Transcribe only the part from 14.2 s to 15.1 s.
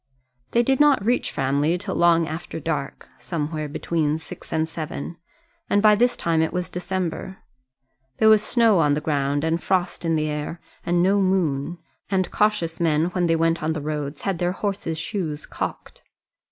had their horses'